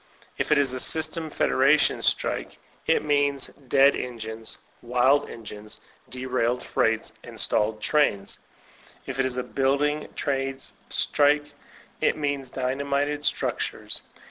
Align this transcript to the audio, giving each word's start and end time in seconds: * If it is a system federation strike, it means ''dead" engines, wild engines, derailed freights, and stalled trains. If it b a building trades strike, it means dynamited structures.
* 0.21 0.37
If 0.39 0.51
it 0.51 0.57
is 0.57 0.73
a 0.73 0.79
system 0.79 1.29
federation 1.29 2.01
strike, 2.01 2.57
it 2.87 3.05
means 3.05 3.49
''dead" 3.67 3.95
engines, 3.95 4.57
wild 4.81 5.29
engines, 5.29 5.79
derailed 6.09 6.63
freights, 6.63 7.13
and 7.23 7.39
stalled 7.39 7.81
trains. 7.83 8.39
If 9.05 9.19
it 9.19 9.31
b 9.35 9.39
a 9.39 9.43
building 9.43 10.11
trades 10.15 10.73
strike, 10.89 11.53
it 12.01 12.17
means 12.17 12.49
dynamited 12.49 13.23
structures. 13.23 14.01